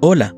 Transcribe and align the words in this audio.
Hola 0.00 0.32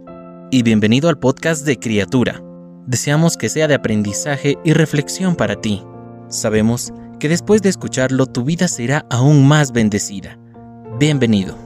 y 0.50 0.62
bienvenido 0.62 1.10
al 1.10 1.18
podcast 1.18 1.66
de 1.66 1.78
Criatura. 1.78 2.42
Deseamos 2.86 3.36
que 3.36 3.50
sea 3.50 3.68
de 3.68 3.74
aprendizaje 3.74 4.56
y 4.64 4.72
reflexión 4.72 5.36
para 5.36 5.56
ti. 5.56 5.82
Sabemos 6.28 6.94
que 7.18 7.28
después 7.28 7.60
de 7.60 7.68
escucharlo 7.68 8.24
tu 8.24 8.42
vida 8.42 8.68
será 8.68 9.04
aún 9.10 9.46
más 9.46 9.72
bendecida. 9.72 10.38
Bienvenido. 10.98 11.58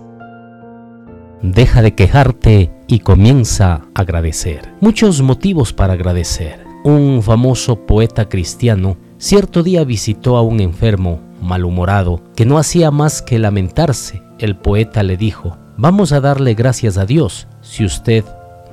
Deja 1.40 1.82
de 1.82 1.94
quejarte 1.94 2.72
y 2.88 2.98
comienza 2.98 3.74
a 3.74 3.82
agradecer. 3.94 4.74
Muchos 4.80 5.22
motivos 5.22 5.72
para 5.72 5.92
agradecer. 5.92 6.66
Un 6.82 7.22
famoso 7.22 7.86
poeta 7.86 8.28
cristiano 8.28 8.96
cierto 9.18 9.62
día 9.62 9.84
visitó 9.84 10.36
a 10.36 10.42
un 10.42 10.58
enfermo 10.58 11.20
malhumorado 11.40 12.24
que 12.34 12.44
no 12.44 12.58
hacía 12.58 12.90
más 12.90 13.22
que 13.22 13.38
lamentarse. 13.38 14.20
El 14.40 14.56
poeta 14.56 15.04
le 15.04 15.16
dijo, 15.16 15.58
vamos 15.76 16.12
a 16.12 16.20
darle 16.20 16.54
gracias 16.54 16.98
a 16.98 17.06
Dios. 17.06 17.46
Si 17.60 17.84
usted 17.84 18.24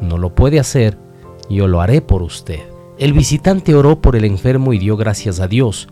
no 0.01 0.17
lo 0.17 0.35
puede 0.35 0.59
hacer, 0.59 0.97
yo 1.49 1.67
lo 1.67 1.81
haré 1.81 2.01
por 2.01 2.21
usted. 2.21 2.59
El 2.97 3.13
visitante 3.13 3.75
oró 3.75 4.01
por 4.01 4.15
el 4.15 4.25
enfermo 4.25 4.73
y 4.73 4.77
dio 4.77 4.97
gracias 4.97 5.39
a 5.39 5.47
Dios 5.47 5.87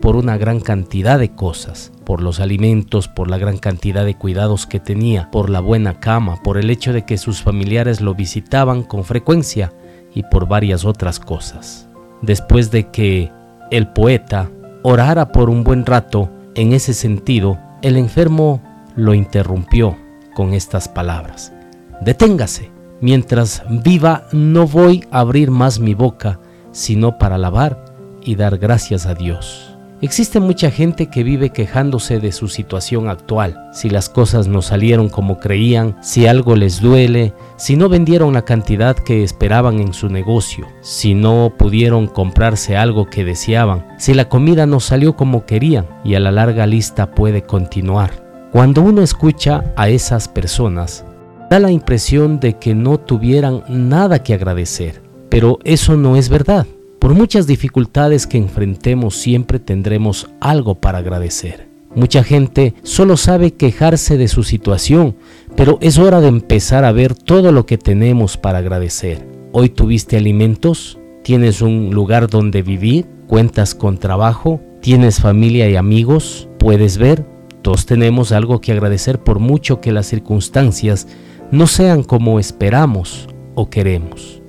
por 0.00 0.16
una 0.16 0.36
gran 0.36 0.60
cantidad 0.60 1.18
de 1.18 1.34
cosas, 1.34 1.92
por 2.04 2.22
los 2.22 2.40
alimentos, 2.40 3.08
por 3.08 3.30
la 3.30 3.38
gran 3.38 3.58
cantidad 3.58 4.04
de 4.04 4.16
cuidados 4.16 4.66
que 4.66 4.80
tenía, 4.80 5.30
por 5.30 5.48
la 5.48 5.60
buena 5.60 6.00
cama, 6.00 6.42
por 6.42 6.58
el 6.58 6.70
hecho 6.70 6.92
de 6.92 7.04
que 7.04 7.16
sus 7.16 7.42
familiares 7.42 8.00
lo 8.00 8.14
visitaban 8.14 8.82
con 8.82 9.04
frecuencia 9.04 9.72
y 10.14 10.22
por 10.24 10.46
varias 10.46 10.84
otras 10.84 11.20
cosas. 11.20 11.88
Después 12.22 12.70
de 12.70 12.90
que 12.90 13.32
el 13.70 13.88
poeta 13.88 14.50
orara 14.82 15.32
por 15.32 15.48
un 15.48 15.64
buen 15.64 15.86
rato 15.86 16.30
en 16.54 16.72
ese 16.72 16.92
sentido, 16.92 17.58
el 17.82 17.96
enfermo 17.96 18.62
lo 18.96 19.14
interrumpió 19.14 19.96
con 20.34 20.54
estas 20.54 20.88
palabras. 20.88 21.52
Deténgase, 22.00 22.70
mientras 23.00 23.62
viva 23.82 24.26
no 24.32 24.66
voy 24.66 25.04
a 25.10 25.20
abrir 25.20 25.50
más 25.50 25.78
mi 25.78 25.94
boca, 25.94 26.40
sino 26.72 27.18
para 27.18 27.36
alabar 27.36 27.84
y 28.22 28.34
dar 28.34 28.58
gracias 28.58 29.06
a 29.06 29.14
Dios. 29.14 29.74
Existe 30.00 30.38
mucha 30.38 30.70
gente 30.70 31.06
que 31.06 31.22
vive 31.22 31.48
quejándose 31.50 32.18
de 32.18 32.30
su 32.32 32.48
situación 32.48 33.08
actual, 33.08 33.70
si 33.72 33.88
las 33.88 34.10
cosas 34.10 34.48
no 34.48 34.60
salieron 34.60 35.08
como 35.08 35.38
creían, 35.38 35.96
si 36.02 36.26
algo 36.26 36.56
les 36.56 36.82
duele, 36.82 37.32
si 37.56 37.76
no 37.76 37.88
vendieron 37.88 38.34
la 38.34 38.42
cantidad 38.42 38.96
que 38.96 39.22
esperaban 39.22 39.80
en 39.80 39.94
su 39.94 40.10
negocio, 40.10 40.66
si 40.82 41.14
no 41.14 41.54
pudieron 41.56 42.06
comprarse 42.06 42.76
algo 42.76 43.08
que 43.08 43.24
deseaban, 43.24 43.86
si 43.98 44.12
la 44.12 44.28
comida 44.28 44.66
no 44.66 44.80
salió 44.80 45.16
como 45.16 45.46
querían 45.46 45.86
y 46.04 46.16
a 46.16 46.20
la 46.20 46.32
larga 46.32 46.66
lista 46.66 47.12
puede 47.12 47.42
continuar. 47.42 48.23
Cuando 48.54 48.82
uno 48.82 49.02
escucha 49.02 49.74
a 49.74 49.88
esas 49.88 50.28
personas, 50.28 51.04
da 51.50 51.58
la 51.58 51.72
impresión 51.72 52.38
de 52.38 52.56
que 52.56 52.72
no 52.72 53.00
tuvieran 53.00 53.64
nada 53.68 54.22
que 54.22 54.32
agradecer, 54.32 55.02
pero 55.28 55.58
eso 55.64 55.96
no 55.96 56.14
es 56.14 56.28
verdad. 56.28 56.64
Por 57.00 57.14
muchas 57.14 57.48
dificultades 57.48 58.28
que 58.28 58.38
enfrentemos 58.38 59.16
siempre 59.16 59.58
tendremos 59.58 60.30
algo 60.40 60.76
para 60.76 60.98
agradecer. 60.98 61.68
Mucha 61.96 62.22
gente 62.22 62.74
solo 62.84 63.16
sabe 63.16 63.54
quejarse 63.54 64.16
de 64.16 64.28
su 64.28 64.44
situación, 64.44 65.16
pero 65.56 65.78
es 65.80 65.98
hora 65.98 66.20
de 66.20 66.28
empezar 66.28 66.84
a 66.84 66.92
ver 66.92 67.16
todo 67.16 67.50
lo 67.50 67.66
que 67.66 67.76
tenemos 67.76 68.36
para 68.36 68.58
agradecer. 68.58 69.26
Hoy 69.50 69.68
tuviste 69.68 70.16
alimentos, 70.16 70.96
tienes 71.24 71.60
un 71.60 71.90
lugar 71.92 72.28
donde 72.30 72.62
vivir, 72.62 73.06
cuentas 73.26 73.74
con 73.74 73.98
trabajo, 73.98 74.60
tienes 74.80 75.18
familia 75.18 75.68
y 75.68 75.74
amigos, 75.74 76.48
puedes 76.60 76.98
ver, 76.98 77.33
todos 77.64 77.86
tenemos 77.86 78.30
algo 78.30 78.60
que 78.60 78.72
agradecer 78.72 79.20
por 79.20 79.38
mucho 79.38 79.80
que 79.80 79.90
las 79.90 80.04
circunstancias 80.04 81.08
no 81.50 81.66
sean 81.66 82.02
como 82.02 82.38
esperamos 82.38 83.26
o 83.54 83.70
queremos. 83.70 84.42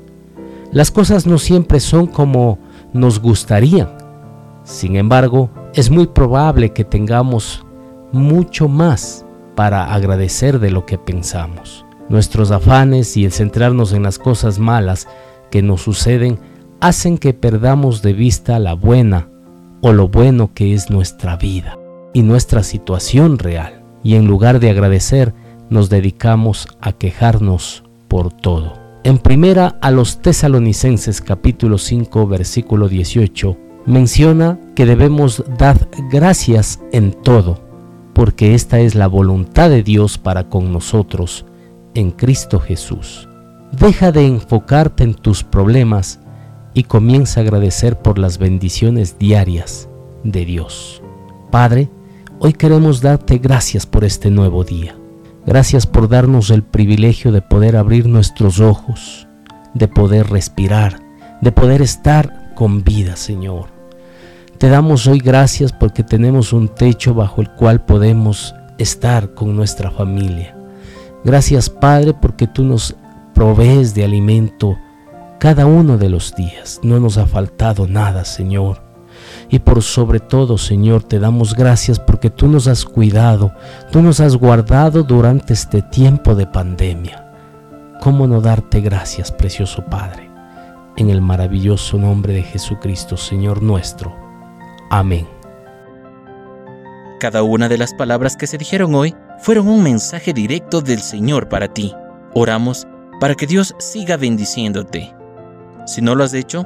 Las 0.74 0.92
cosas 0.92 1.26
no 1.26 1.38
siempre 1.38 1.80
son 1.80 2.08
como 2.08 2.60
nos 2.92 3.22
gustaría. 3.22 3.98
Sin 4.66 4.98
embargo, 4.98 5.50
es 5.74 5.90
muy 5.90 6.08
probable 6.08 6.74
que 6.74 6.84
tengamos 6.84 7.66
mucho 8.12 8.68
más 8.68 9.26
para 9.56 9.94
agradecer 9.94 10.60
de 10.60 10.72
lo 10.72 10.86
que 10.86 10.98
pensamos. 10.98 11.86
Nuestros 12.10 12.52
afanes 12.52 13.16
y 13.16 13.24
el 13.24 13.32
centrarnos 13.32 13.94
en 13.94 14.04
las 14.04 14.20
cosas 14.20 14.60
malas 14.60 15.08
que 15.52 15.62
nos 15.62 15.84
suceden 15.84 16.38
hacen 16.82 17.18
que 17.18 17.34
perdamos 17.34 18.02
de 18.02 18.12
vista 18.12 18.60
la 18.60 18.74
buena 18.74 19.30
o 19.82 19.94
lo 19.94 20.10
bueno 20.10 20.54
que 20.54 20.74
es 20.74 20.90
nuestra 20.90 21.38
vida 21.38 21.78
y 22.16 22.24
nuestra 22.24 22.64
situación 22.64 23.38
real. 23.38 23.84
Y 24.02 24.16
en 24.16 24.26
lugar 24.26 24.62
de 24.62 24.70
agradecer, 24.70 25.34
nos 25.70 25.90
dedicamos 25.90 26.66
a 26.80 26.94
quejarnos 26.94 27.84
por 28.08 28.32
todo. 28.32 28.80
En 29.04 29.18
primera 29.18 29.78
a 29.82 29.92
los 29.92 30.22
tesalonicenses 30.22 31.20
capítulo 31.20 31.78
5 31.78 32.26
versículo 32.26 32.88
18 32.88 33.58
menciona 33.86 34.58
que 34.76 34.86
debemos 34.86 35.44
dar 35.58 35.90
gracias 36.10 36.80
en 36.94 37.12
todo, 37.12 37.60
porque 38.14 38.56
esta 38.56 38.80
es 38.80 38.96
la 38.96 39.08
voluntad 39.08 39.70
de 39.70 39.84
Dios 39.84 40.18
para 40.18 40.48
con 40.48 40.72
nosotros 40.72 41.46
en 41.96 42.12
Cristo 42.12 42.62
Jesús. 42.62 43.28
Deja 43.74 44.14
de 44.14 44.26
enfocarte 44.26 45.04
en 45.04 45.16
tus 45.16 45.44
problemas 45.44 46.22
y 46.74 46.84
comienza 46.84 47.42
a 47.42 47.44
agradecer 47.44 48.00
por 48.00 48.18
las 48.20 48.38
bendiciones 48.38 49.20
diarias 49.20 49.90
de 50.24 50.46
Dios. 50.46 51.02
Padre, 51.52 51.90
hoy 52.46 52.54
queremos 52.54 53.02
darte 53.02 53.40
gracias 53.40 53.88
por 53.88 54.04
este 54.04 54.30
nuevo 54.30 54.64
día. 54.64 54.96
Gracias 55.48 55.88
por 55.88 56.08
darnos 56.08 56.52
el 56.52 56.62
privilegio 56.62 57.32
de 57.32 57.42
poder 57.42 57.76
abrir 57.76 58.08
nuestros 58.08 58.60
ojos, 58.60 59.28
de 59.74 59.88
poder 59.88 60.30
respirar, 60.30 61.00
de 61.42 61.52
poder 61.52 61.82
estar 61.82 62.54
con 62.54 62.84
vida, 62.84 63.16
Señor. 63.16 63.70
Te 64.60 64.70
damos 64.70 65.08
hoy 65.08 65.18
gracias 65.18 65.74
porque 65.74 66.04
tenemos 66.04 66.54
un 66.54 66.68
techo 66.68 67.16
bajo 67.16 67.42
el 67.42 67.50
cual 67.50 67.84
podemos 67.84 68.54
estar 68.78 69.34
con 69.34 69.56
nuestra 69.56 69.90
familia. 69.90 70.56
Gracias, 71.24 71.68
Padre, 71.68 72.14
porque 72.14 72.46
tú 72.46 72.64
nos 72.64 72.96
provees 73.34 73.96
de 73.96 74.04
alimento 74.04 74.78
cada 75.40 75.66
uno 75.66 75.98
de 75.98 76.10
los 76.10 76.36
días. 76.36 76.80
No 76.84 77.00
nos 77.00 77.18
ha 77.18 77.26
faltado 77.26 77.88
nada, 77.88 78.24
Señor. 78.24 78.84
Y 79.50 79.60
por 79.60 79.82
sobre 79.84 80.20
todo, 80.20 80.58
Señor, 80.58 81.04
te 81.04 81.20
damos 81.20 81.56
gracias 81.56 82.00
porque 82.00 82.30
tú 82.30 82.48
nos 82.48 82.68
has 82.68 82.86
cuidado, 82.86 83.54
tú 83.92 84.02
nos 84.02 84.20
has 84.20 84.36
guardado 84.36 85.04
durante 85.04 85.54
este 85.54 85.82
tiempo 85.82 86.36
de 86.36 86.48
pandemia. 86.48 87.26
¿Cómo 88.02 88.28
no 88.28 88.42
darte 88.42 88.82
gracias, 88.82 89.32
precioso 89.32 89.86
Padre? 89.86 90.30
En 90.98 91.10
el 91.10 91.22
maravilloso 91.22 91.98
nombre 91.98 92.34
de 92.34 92.44
Jesucristo, 92.44 93.18
Señor 93.18 93.62
nuestro. 93.62 94.16
Amén. 94.90 95.28
Cada 97.20 97.44
una 97.44 97.70
de 97.70 97.78
las 97.78 97.94
palabras 97.94 98.36
que 98.36 98.48
se 98.48 98.58
dijeron 98.58 98.94
hoy 98.94 99.16
fueron 99.40 99.68
un 99.68 99.82
mensaje 99.84 100.34
directo 100.34 100.82
del 100.82 101.00
Señor 101.02 101.50
para 101.50 101.68
ti. 101.68 101.94
Oramos 102.34 102.86
para 103.20 103.36
que 103.36 103.48
Dios 103.48 103.74
siga 103.80 104.18
bendiciéndote. 104.18 105.14
Si 105.86 106.02
no 106.02 106.16
lo 106.16 106.24
has 106.24 106.34
hecho, 106.34 106.66